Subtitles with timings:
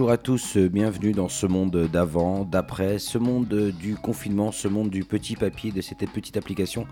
[0.00, 4.88] Bonjour à tous, bienvenue dans ce monde d'avant, d'après, ce monde du confinement, ce monde
[4.88, 6.86] du petit papier, de cette petite application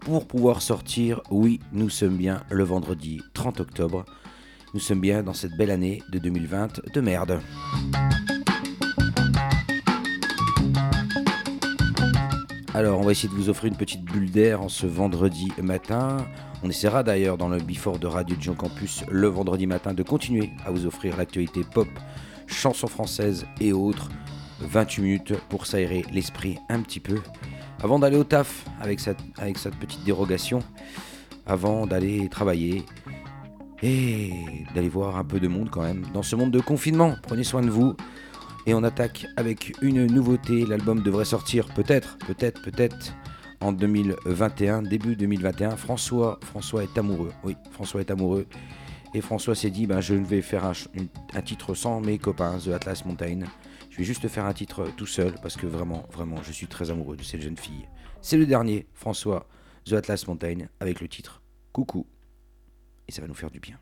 [0.00, 1.20] pour pouvoir sortir.
[1.30, 4.06] Oui, nous sommes bien le vendredi 30 octobre.
[4.72, 7.42] Nous sommes bien dans cette belle année de 2020 de merde.
[12.72, 16.26] Alors, on va essayer de vous offrir une petite bulle d'air en ce vendredi matin.
[16.62, 20.52] On essaiera d'ailleurs dans le Before de Radio Dijon Campus le vendredi matin de continuer
[20.64, 21.88] à vous offrir l'actualité pop,
[22.46, 24.10] chansons françaises et autres.
[24.60, 27.20] 28 minutes pour s'aérer l'esprit un petit peu.
[27.82, 29.18] Avant d'aller au taf avec cette,
[29.78, 30.60] petite dérogation,
[31.46, 32.84] avant d'aller travailler
[33.82, 34.32] et
[34.74, 37.14] d'aller voir un peu de monde quand même dans ce monde de confinement.
[37.22, 37.94] Prenez soin de vous.
[38.68, 40.66] Et on attaque avec une nouveauté.
[40.66, 43.14] L'album devrait sortir peut-être, peut-être, peut-être
[43.60, 45.76] en 2021, début 2021.
[45.76, 47.32] François, François est amoureux.
[47.44, 48.46] Oui, François est amoureux.
[49.16, 53.02] Et François s'est dit, ben, je vais faire un, titre sans mes copains, The Atlas
[53.06, 53.44] Mountain.
[53.88, 56.90] Je vais juste faire un titre tout seul parce que vraiment, vraiment, je suis très
[56.90, 57.88] amoureux de cette jeune fille.
[58.20, 59.48] C'est le dernier, François,
[59.86, 61.40] The Atlas Mountain, avec le titre
[61.72, 62.06] Coucou.
[63.08, 63.78] Et ça va nous faire du bien.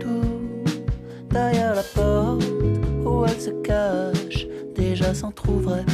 [0.00, 0.40] tout
[1.30, 2.44] derrière la porte
[3.04, 5.84] où elle se cache déjà s'entr'ouvrait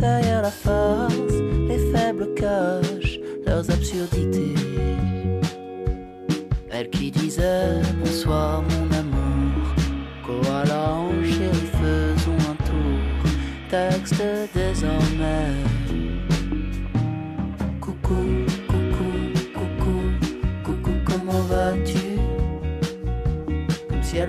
[0.00, 4.54] derrière la farce les faibles cachent leurs absurdités.
[6.70, 9.74] Elle qui disait bonsoir mon amour.
[10.26, 13.30] Koala en chérie faisons un tour.
[13.68, 14.22] Texte
[14.54, 15.69] désormais.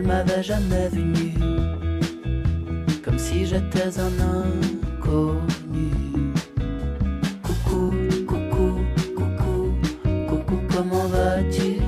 [0.01, 1.33] elle m'avait jamais vu
[3.03, 4.13] comme si j'étais un
[4.43, 5.91] inconnu.
[7.43, 7.91] Coucou,
[8.27, 8.79] coucou,
[9.15, 9.75] coucou,
[10.27, 11.81] coucou, comment vas-tu?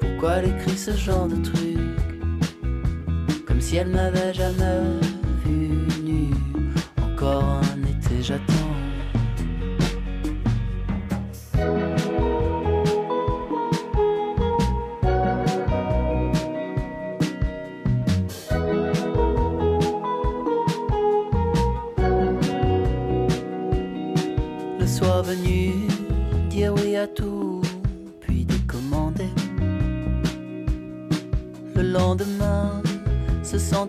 [0.00, 1.78] Pourquoi elle écrit ce genre de truc,
[3.46, 4.80] comme si elle m'avait jamais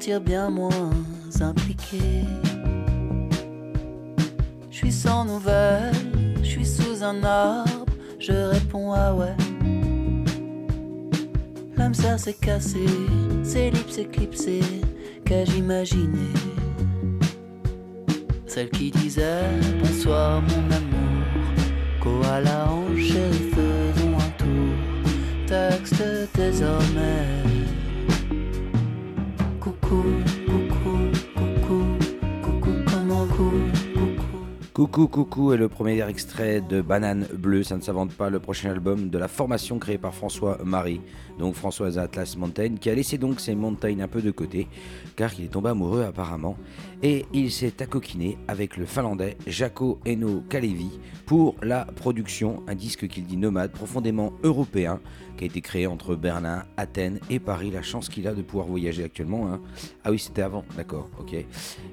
[0.09, 0.89] bien moins
[1.41, 2.23] impliqué.
[4.71, 5.93] Je suis sans nouvelles,
[6.41, 7.85] je suis sous un arbre,
[8.19, 9.35] je réponds ah ouais.
[11.77, 12.85] L'âme ça s'est cassé,
[13.43, 14.61] c'est lips éclipsé,
[15.23, 16.29] qu'ai-je imaginé?
[18.47, 19.43] Celle qui disait
[19.81, 21.23] bonsoir mon amour,
[22.01, 24.75] koala en chérie, faisons un tour,
[25.47, 26.03] texte
[26.35, 27.50] désormais.
[34.81, 38.71] Coucou Coucou est le premier extrait de Banane Bleue, ça ne s'invente pas, le prochain
[38.71, 41.01] album de la formation créée par François Marie,
[41.37, 44.67] donc Françoise Atlas Mountain, qui a laissé donc ses montagnes un peu de côté,
[45.15, 46.57] car il est tombé amoureux apparemment,
[47.03, 53.07] et il s'est accoquiné avec le finlandais Jaco Eno Kalevi pour la production, un disque
[53.07, 54.99] qu'il dit nomade, profondément européen,
[55.43, 57.71] a été créé entre Berlin, Athènes et Paris.
[57.71, 59.51] La chance qu'il a de pouvoir voyager actuellement.
[59.51, 59.61] Hein.
[60.03, 61.35] Ah oui, c'était avant, d'accord, ok.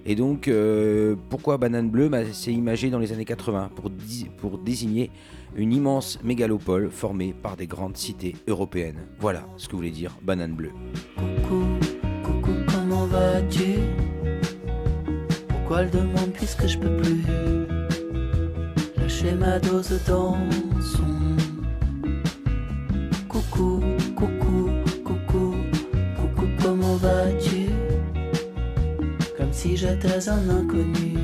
[0.06, 3.90] Et donc, euh, pourquoi Banane Bleue bah, C'est imagé dans les années 80 pour,
[4.38, 5.10] pour désigner
[5.56, 9.06] une immense mégalopole formée par des grandes cités européennes.
[9.18, 10.72] Voilà ce que voulait dire Banane Bleue.
[11.16, 11.64] Coucou,
[12.24, 13.76] coucou, comment vas-tu?
[15.48, 17.24] Pourquoi le demande puisque je peux plus?
[18.96, 20.36] Lâcher ma dose dans
[20.80, 21.38] son
[23.58, 23.81] coucou,
[24.14, 24.70] coucou,
[25.05, 25.55] coucou,
[26.16, 27.70] coucou, comment vas-tu?
[29.37, 31.16] Comme si j'étais un inconnu,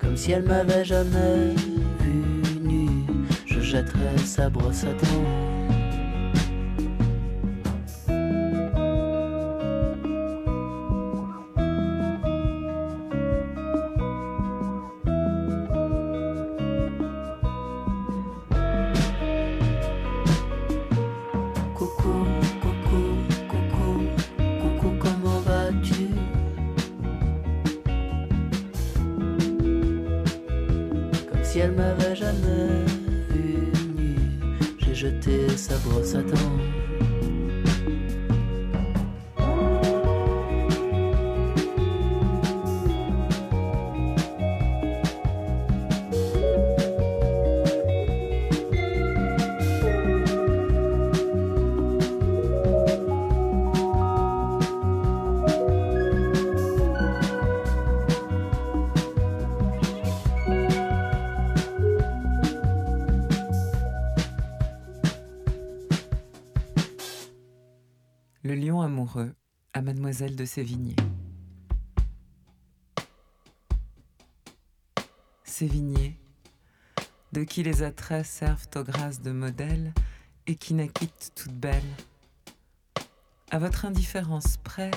[0.00, 1.54] comme si elle m'avait jamais
[2.00, 2.88] vu nu,
[3.44, 5.51] je jetterais sa brosse à dents.
[70.30, 70.94] De Sévigné.
[75.42, 76.16] Sévigné,
[77.32, 79.92] de qui les attraits servent aux grâces de modèle
[80.46, 81.82] et qui n'acquitte toute belle.
[83.50, 84.92] À votre indifférence près,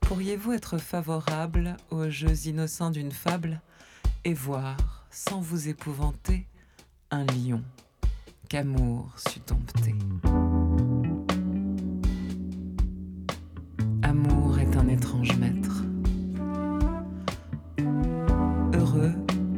[0.00, 3.60] pourriez-vous être favorable aux jeux innocents d'une fable
[4.24, 6.46] et voir, sans vous épouvanter,
[7.10, 7.62] un lion
[8.48, 9.96] qu'amour sut dompter?
[18.74, 19.12] Heureux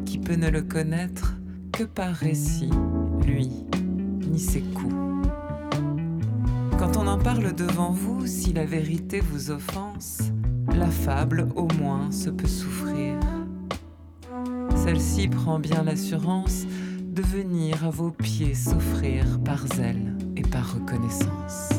[0.04, 1.36] qui peut ne le connaître
[1.72, 2.70] que par récit,
[3.24, 3.50] lui,
[4.28, 4.94] ni ses coups.
[6.78, 10.30] Quand on en parle devant vous, si la vérité vous offense,
[10.74, 13.18] la fable au moins se peut souffrir.
[14.74, 16.66] Celle-ci prend bien l'assurance
[17.02, 21.75] de venir à vos pieds s'offrir par zèle et par reconnaissance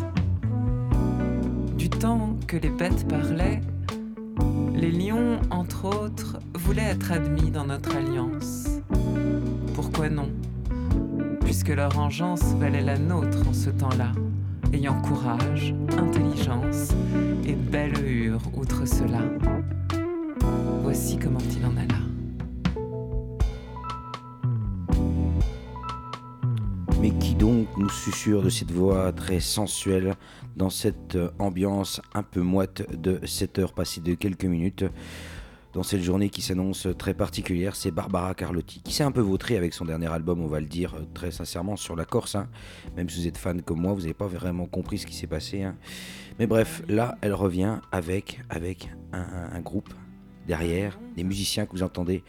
[1.89, 3.61] temps que les bêtes parlaient,
[4.75, 8.67] les lions, entre autres, voulaient être admis dans notre alliance.
[9.73, 10.29] Pourquoi non?
[11.41, 14.11] Puisque leur engeance valait la nôtre en ce temps-là,
[14.73, 16.89] ayant courage, intelligence
[17.45, 19.21] et belle hure outre cela.
[27.37, 30.15] Donc nous susurre de cette voix très sensuelle
[30.55, 34.85] dans cette euh, ambiance un peu moite de 7 heures passées de quelques minutes.
[35.73, 39.55] Dans cette journée qui s'annonce très particulière, c'est Barbara Carlotti, qui s'est un peu vautrée
[39.55, 42.35] avec son dernier album, on va le dire euh, très sincèrement, sur la Corse.
[42.35, 42.47] Hein.
[42.95, 45.27] Même si vous êtes fan comme moi, vous n'avez pas vraiment compris ce qui s'est
[45.27, 45.61] passé.
[45.61, 45.75] Hein.
[46.39, 49.93] Mais bref, là, elle revient avec, avec un, groupe
[50.47, 52.23] derrière, des musiciens que vous entendez,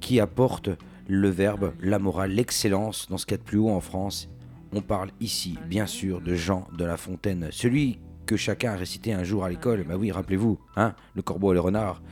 [0.00, 0.70] qui apportent
[1.12, 4.30] le verbe, la morale, l'excellence dans ce a de plus haut en France
[4.74, 9.12] on parle ici, bien sûr, de Jean de La Fontaine, celui que chacun a récité
[9.12, 9.84] un jour à l'école.
[9.86, 12.02] Bah oui, rappelez-vous, hein, le corbeau et le renard.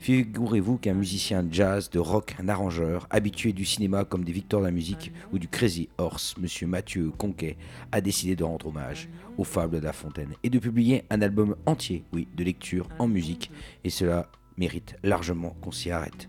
[0.00, 4.60] Figurez-vous qu'un musicien de jazz, de rock, un arrangeur, habitué du cinéma comme des victoires
[4.60, 7.56] de la musique ou du Crazy Horse, monsieur Mathieu Conquet,
[7.92, 11.56] a décidé de rendre hommage aux fables de La Fontaine et de publier un album
[11.64, 13.50] entier, oui, de lecture en musique.
[13.84, 16.28] Et cela mérite largement qu'on s'y arrête.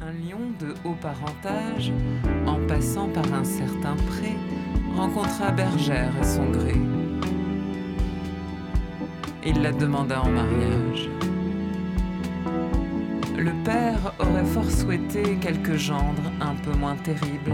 [0.00, 1.92] Un lion de haut parentage,
[2.46, 4.36] en passant par un certain pré,
[4.96, 6.74] rencontra Bergère à son gré.
[9.46, 11.08] Il la demanda en mariage.
[13.36, 17.52] Le père aurait fort souhaité quelque gendre un peu moins terrible.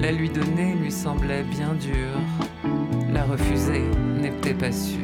[0.00, 2.20] La lui donner lui semblait bien dure.
[3.12, 3.82] La refuser
[4.20, 5.01] n'était pas sûr.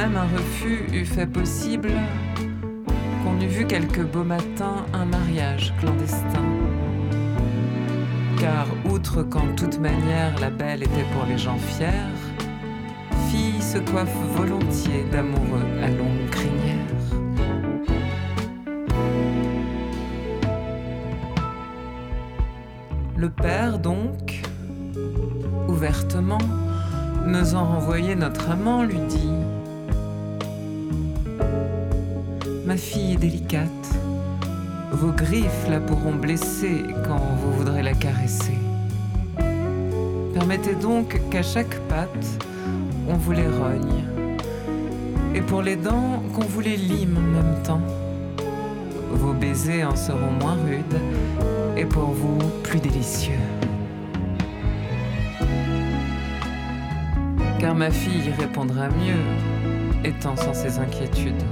[0.00, 1.90] Même un refus eût fait possible
[3.28, 6.42] on eût vu quelques beaux matins un mariage clandestin.
[8.38, 12.16] Car outre qu'en toute manière la belle était pour les gens fiers,
[13.28, 16.76] fille se coiffe volontiers d'amoureux à longue crinière.
[23.18, 24.40] Le père donc,
[25.68, 26.46] ouvertement,
[27.26, 29.28] n'osant renvoyer notre amant, lui dit
[32.80, 33.88] fille délicate.
[34.90, 38.58] Vos griffes la pourront blesser quand vous voudrez la caresser.
[40.32, 42.26] Permettez donc qu'à chaque patte,
[43.06, 44.04] on vous les rogne.
[45.34, 47.82] Et pour les dents, qu'on vous les lime en même temps.
[49.12, 51.00] vos baisers en seront moins rudes
[51.76, 53.44] et pour vous plus délicieux.
[57.58, 59.22] Car ma fille répondra mieux,
[60.02, 61.44] étant sans ses inquiétudes.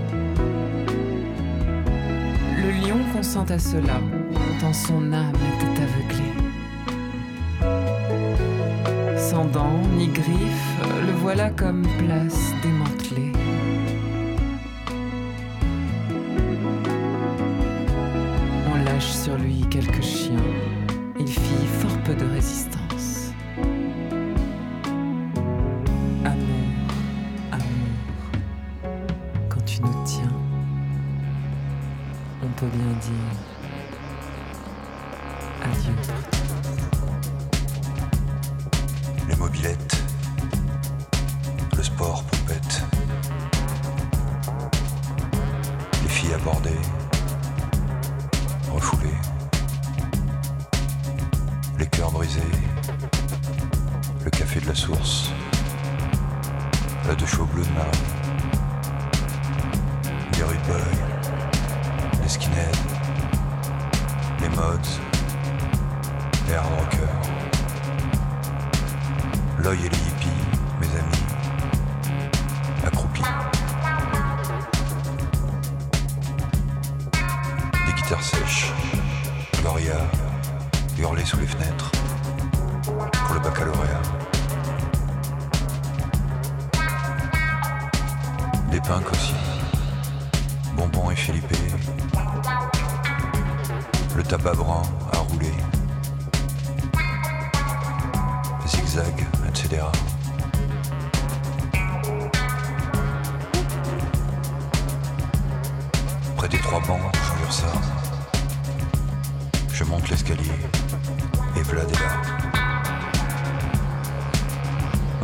[2.69, 3.99] Le lion consent à cela,
[4.61, 6.35] tant son âme était aveuglée.
[9.17, 13.08] Sans dents ni griffes, le voilà comme place démantelée.
[66.47, 67.09] Les hard rockers.
[69.63, 70.08] L'œil et les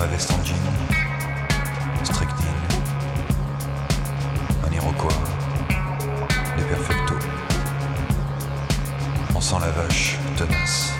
[0.07, 0.55] Jean,
[2.05, 2.47] strychnine,
[4.67, 5.15] un iroquois,
[6.59, 7.19] des perfectos.
[9.35, 10.93] On sent la vache tenace.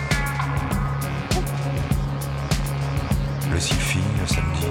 [3.51, 4.67] Le Sylphie le samedi,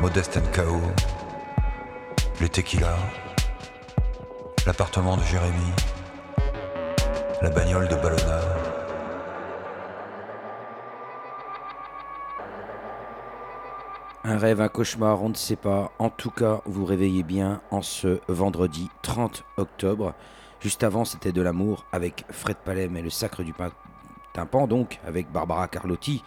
[0.00, 0.80] Modeste NKO,
[2.40, 2.96] les tequilas,
[4.66, 5.72] l'appartement de Jérémy,
[7.42, 8.61] la bagnole de Ballona.
[14.24, 15.90] Un rêve, un cauchemar, on ne sait pas.
[15.98, 20.14] En tout cas, vous réveillez bien en ce vendredi 30 octobre.
[20.60, 23.52] Juste avant, c'était de l'amour avec Fred Palem et le sacre du
[24.32, 26.22] tympan, donc avec Barbara Carlotti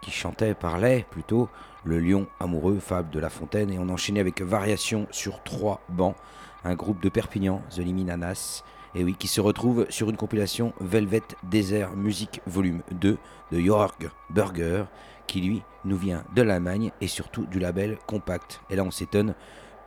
[0.00, 1.48] qui chantait, parlait plutôt,
[1.82, 3.72] le lion amoureux, fable de La Fontaine.
[3.72, 6.14] Et on enchaînait avec Variation sur trois bancs,
[6.62, 8.62] un groupe de Perpignan, The Liminanas,
[8.94, 13.18] et oui, qui se retrouve sur une compilation Velvet Desert Music Volume 2
[13.52, 14.84] de Jörg Burger,
[15.26, 18.60] qui lui nous vient de l'Allemagne et surtout du label Compact.
[18.68, 19.34] Et là, on s'étonne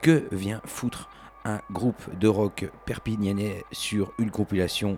[0.01, 1.09] que vient foutre
[1.45, 4.97] un groupe de rock perpignanais sur une compilation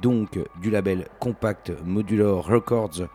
[0.00, 3.08] donc du label Compact Modular Records,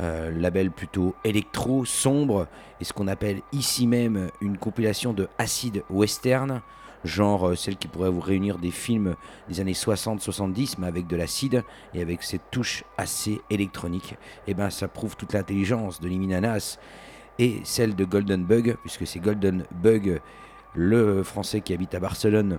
[0.00, 2.46] euh, label plutôt électro, sombre,
[2.80, 6.62] et ce qu'on appelle ici même une compilation de acid western,
[7.04, 9.14] genre euh, celle qui pourrait vous réunir des films
[9.48, 11.64] des années 60-70, mais avec de l'acide
[11.94, 14.16] et avec cette touche assez électronique.
[14.46, 16.78] Et ben ça prouve toute l'intelligence de Liminanas
[17.38, 20.20] et celle de Golden Bug, puisque c'est Golden Bug,
[20.74, 22.58] le français qui habite à Barcelone,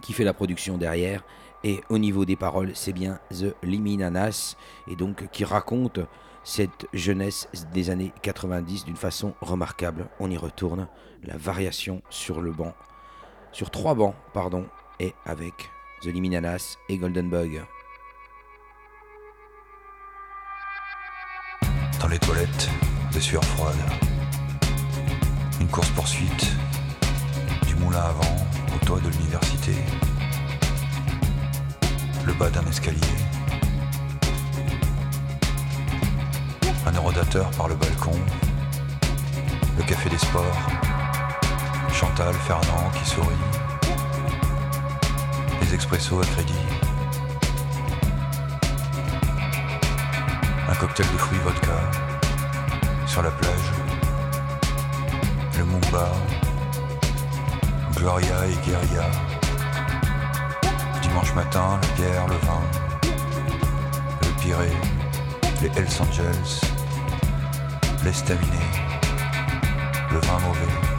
[0.00, 1.24] qui fait la production derrière.
[1.62, 4.56] Et au niveau des paroles, c'est bien The Liminanas,
[4.88, 6.00] et donc qui raconte
[6.42, 10.08] cette jeunesse des années 90 d'une façon remarquable.
[10.20, 10.88] On y retourne,
[11.22, 12.74] la variation sur le banc,
[13.54, 14.66] sur trois bancs, pardon,
[14.98, 15.70] et avec
[16.02, 17.64] The Liminanas et Golden Bug.
[22.00, 22.68] Dans les toilettes,
[23.12, 23.76] des sueurs froides.
[25.60, 26.52] Une course-poursuite,
[27.68, 28.36] du moulin à vent
[28.74, 29.72] au toit de l'université.
[32.26, 32.98] Le bas d'un escalier.
[36.86, 38.18] Un eurodateur par le balcon.
[39.78, 40.83] Le café des sports.
[41.94, 43.28] Chantal, Fernand qui sourit.
[45.60, 46.66] Les expressos à crédit.
[50.68, 51.78] Un cocktail de fruits vodka
[53.06, 53.70] sur la plage.
[55.56, 56.08] Le Mumba,
[57.96, 59.08] Gloria et Guerilla.
[61.00, 62.62] Dimanche matin, la bière, le vin,
[64.22, 64.76] le Pirée,
[65.62, 66.60] les Hells Angels,
[68.02, 68.68] l'estaminet,
[70.10, 70.93] le vin mauvais.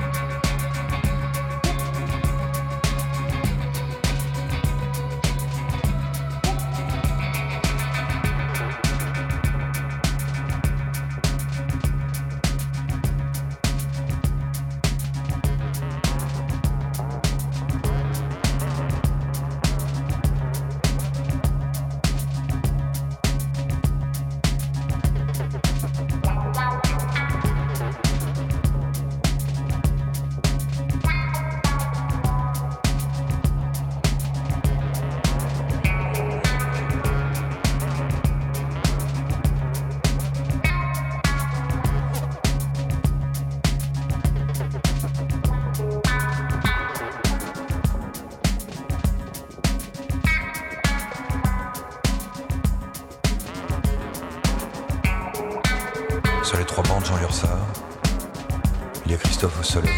[59.46, 59.92] Au soleil.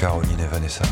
[0.00, 0.84] Caroline et Vanessa.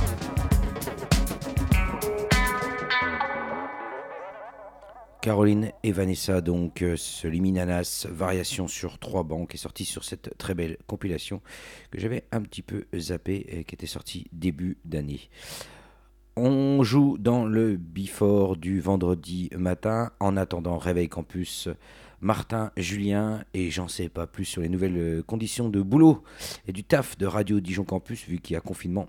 [5.22, 10.36] Caroline et Vanessa, donc euh, ce Liminanas, variation sur trois banques, est sorti sur cette
[10.36, 11.40] très belle compilation
[11.90, 15.30] que j'avais un petit peu zappé et qui était sortie début d'année.
[16.36, 20.10] On joue dans le Before du vendredi matin.
[20.20, 21.70] En attendant, Réveil Campus,
[22.22, 26.22] Martin, Julien et j'en sais pas plus sur les nouvelles conditions de boulot
[26.66, 29.08] et du taf de Radio Dijon Campus vu qu'il y a confinement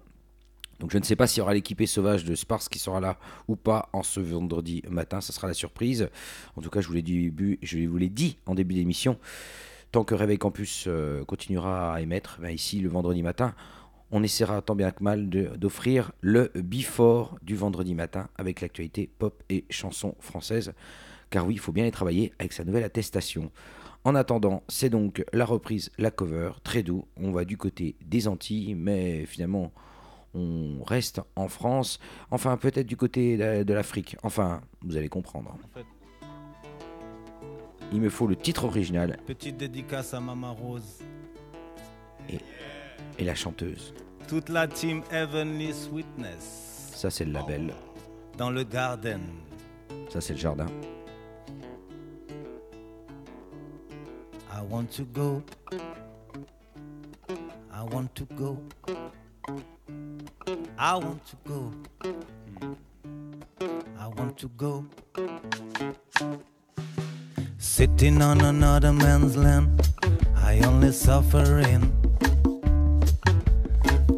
[0.79, 3.17] donc je ne sais pas s'il y aura l'équipée sauvage de Spars qui sera là
[3.48, 5.22] ou pas en ce vendredi matin.
[5.22, 6.10] Ça sera la surprise.
[6.58, 9.17] En tout cas, je vous l'ai dit, je vous l'ai dit en début d'émission.
[9.93, 13.56] Tant que Réveil Campus euh, continuera à émettre, ben ici le vendredi matin,
[14.12, 19.41] on essaiera tant bien que mal d'offrir le before du vendredi matin avec l'actualité pop
[19.49, 20.73] et chansons françaises.
[21.34, 23.52] Car oui, il faut bien y travailler avec sa nouvelle attestation.
[24.04, 27.08] En attendant, c'est donc la reprise, la cover, très doux.
[27.17, 29.72] On va du côté des Antilles, mais finalement,
[30.36, 35.58] on reste en France, enfin peut-être du côté de l'Afrique, enfin vous allez comprendre.
[37.91, 39.17] Il me faut le titre original.
[39.26, 41.00] Petite dédicace à Mama Rose.
[42.30, 43.96] Et, la chanteuse.
[44.28, 46.91] Toute la team Heavenly Sweetness.
[46.93, 47.74] Ça c'est le label.
[48.38, 49.22] Dans le garden.
[50.10, 50.67] Ça c'est le jardin.
[54.56, 55.44] I want to go.
[57.72, 58.60] I want to go.
[60.78, 61.74] I want to go.
[63.98, 64.86] I want to go.
[67.58, 69.89] Sitting on another man's land,
[70.36, 71.92] I only suffering.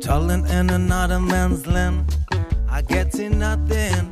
[0.02, 2.14] Tolling in another man's land,
[2.70, 4.10] I getting nothing.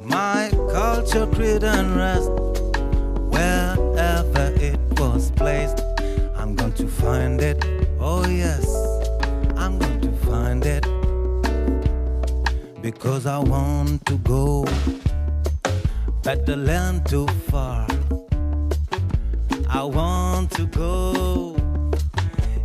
[0.00, 2.30] My culture, creed, and rest,
[4.32, 5.82] wherever it was placed,
[6.36, 7.64] I'm going to find it.
[8.00, 8.66] Oh, yes
[9.56, 10.84] I'm going to find it
[12.80, 14.66] because I want to go,
[16.22, 17.86] but the land too far.
[19.68, 21.56] I want to go,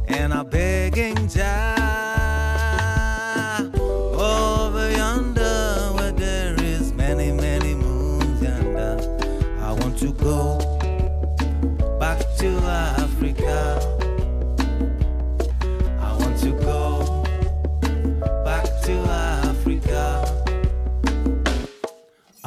[0.07, 1.76] and I'm begging Jah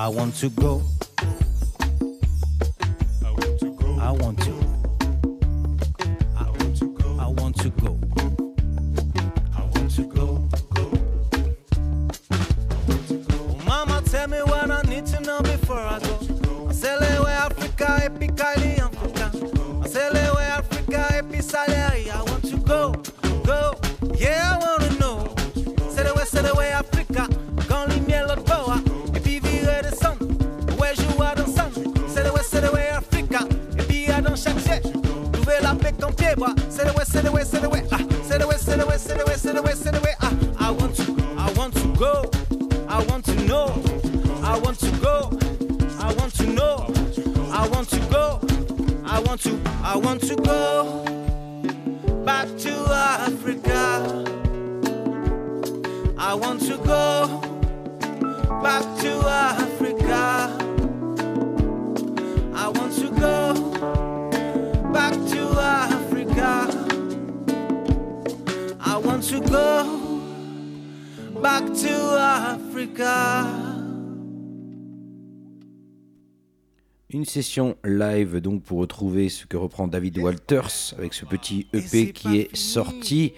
[0.00, 0.99] I want to go.
[49.44, 51.04] Want to, I want to go
[52.24, 54.24] back to Africa.
[56.18, 57.40] I want to go
[58.62, 60.56] back to Africa.
[62.54, 63.54] I want to go
[64.92, 66.66] back to Africa
[68.80, 70.20] I want to go
[71.40, 73.69] back to Africa.
[77.12, 82.12] Une session live donc pour retrouver ce que reprend David Walters avec ce petit EP
[82.12, 83.32] qui est sorti.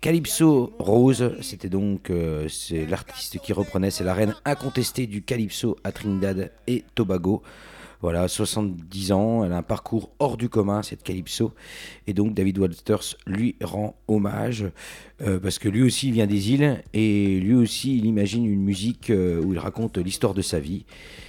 [0.00, 5.76] Calypso Rose, c'était donc euh, c'est l'artiste qui reprenait, c'est la reine incontestée du Calypso
[5.82, 7.42] à Trinidad et Tobago.
[8.02, 11.54] Voilà, 70 ans, elle a un parcours hors du commun, cette Calypso.
[12.08, 14.64] Et donc David Walters lui rend hommage,
[15.20, 19.10] euh, parce que lui aussi vient des îles, et lui aussi il imagine une musique
[19.10, 20.84] euh, où il raconte l'histoire de sa vie,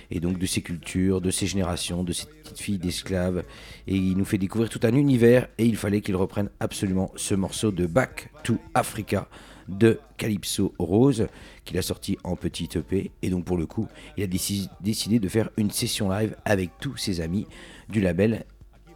[0.09, 3.43] et donc de ses cultures, de ses générations, de ses petites filles d'esclaves.
[3.85, 7.35] Et il nous fait découvrir tout un univers, et il fallait qu'il reprenne absolument ce
[7.35, 9.27] morceau de Back to Africa
[9.67, 11.27] de Calypso Rose,
[11.65, 13.11] qu'il a sorti en petit EP.
[13.21, 16.97] Et donc pour le coup, il a décidé de faire une session live avec tous
[16.97, 17.47] ses amis
[17.89, 18.45] du label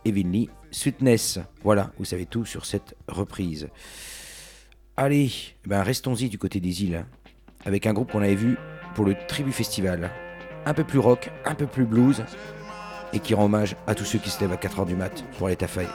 [0.06, 1.40] Evenly Sweetness.
[1.64, 3.68] Voilà, vous savez tout sur cette reprise.
[4.96, 5.32] Allez,
[5.66, 7.06] ben restons-y du côté des îles,
[7.66, 8.58] avec un groupe qu'on avait vu
[8.96, 10.10] pour le Tribu Festival.
[10.66, 12.24] Un peu plus rock, un peu plus blues.
[13.14, 15.48] et qui rend hommage à tous ceux qui se lèvent à 4h du mat pour
[15.48, 15.88] aller taffailler.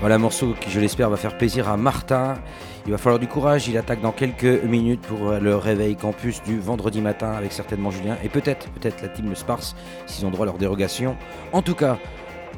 [0.00, 2.34] Voilà un morceau qui, je l'espère, va faire plaisir à Martin.
[2.86, 3.66] Il va falloir du courage.
[3.66, 8.16] Il attaque dans quelques minutes pour le réveil campus du vendredi matin avec certainement Julien
[8.22, 9.74] et peut-être, peut-être la team Sparse
[10.06, 11.16] s'ils ont droit à leur dérogation.
[11.52, 11.98] En tout cas,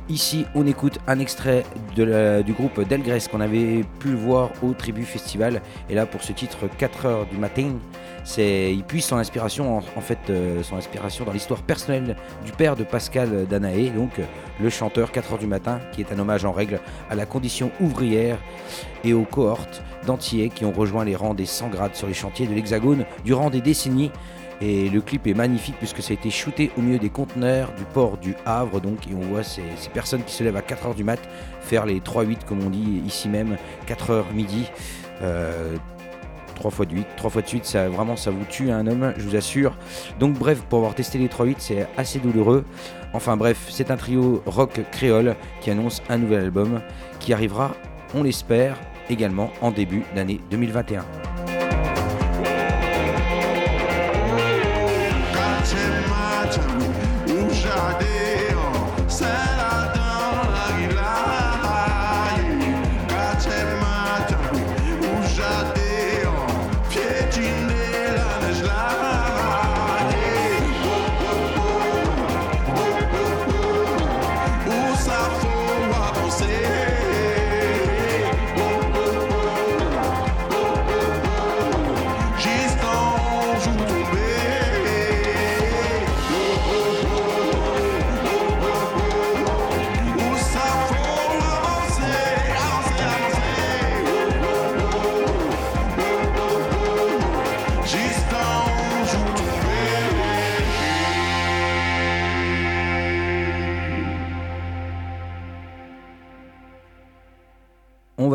[0.09, 5.63] Ici, on écoute un extrait du groupe Delgrès qu'on avait pu voir au Tribu Festival.
[5.89, 7.75] Et là, pour ce titre 4 heures du matin,
[8.25, 12.77] c'est il puise son inspiration en, fait euh, son inspiration dans l'histoire personnelle du père
[12.77, 14.21] de Pascal Danaé, donc
[14.61, 17.71] le chanteur 4 heures du matin, qui est un hommage en règle à la condition
[17.81, 18.39] ouvrière
[19.05, 22.47] et aux cohortes d'Antillais qui ont rejoint les rangs des 100 grades sur les chantiers
[22.47, 24.11] de l'Hexagone durant des décennies
[24.61, 27.85] et le clip est magnifique puisque ça a été shooté au milieu des conteneurs du
[27.85, 28.81] port du Havre.
[28.81, 31.21] Donc, et on voit ces, personnes qui se lèvent à 4h du mat
[31.61, 33.57] faire les 3-8 comme on dit ici même,
[33.89, 34.71] 4h midi.
[35.19, 35.77] 3 euh,
[36.71, 39.23] fois de 8, 3 fois de suite, ça, vraiment ça vous tue un homme, je
[39.23, 39.77] vous assure.
[40.19, 42.65] Donc bref, pour avoir testé les 3-8, c'est assez douloureux.
[43.13, 46.81] Enfin bref, c'est un trio rock créole qui annonce un nouvel album
[47.19, 47.73] qui arrivera,
[48.15, 48.77] on l'espère,
[49.09, 51.30] également en début d'année 2021.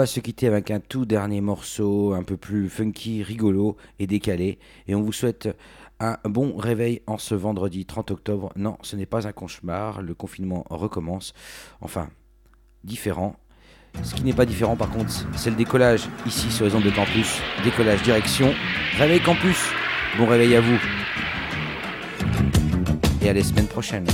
[0.06, 4.60] Se quitter avec un tout dernier morceau un peu plus funky, rigolo et décalé.
[4.88, 5.50] Et on vous souhaite
[6.00, 8.52] un bon réveil en ce vendredi 30 octobre.
[8.56, 11.34] Non, ce n'est pas un cauchemar, le confinement recommence.
[11.82, 12.10] Enfin,
[12.84, 13.36] différent.
[14.04, 16.92] Ce qui n'est pas différent par contre, c'est le décollage ici sur les ondes de
[16.92, 17.40] campus.
[17.64, 18.54] Décollage direction.
[18.98, 19.58] Réveil campus.
[20.18, 20.80] Bon réveil à vous.
[23.22, 24.06] Et à la semaine prochaine.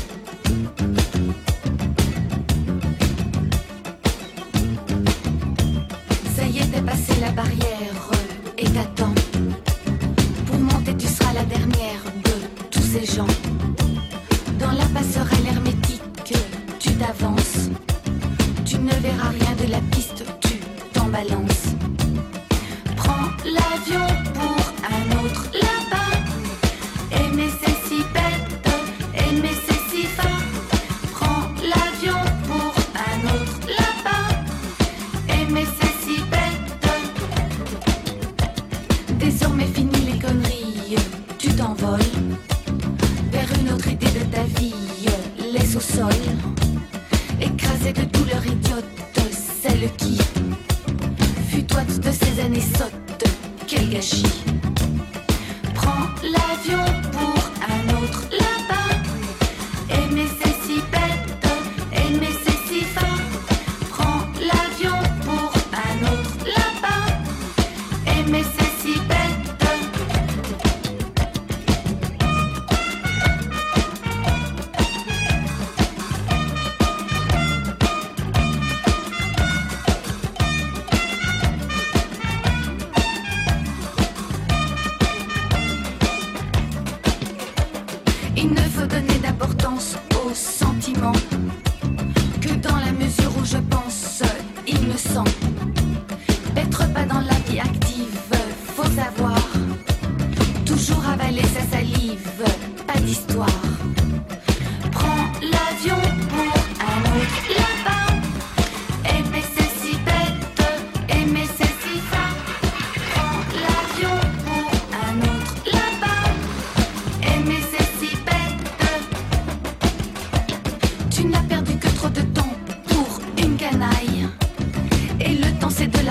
[10.45, 13.27] Pour monter, tu seras la dernière de tous ces gens.
[68.31, 69.20] nécessité.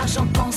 [0.01, 0.50] L'argent, pense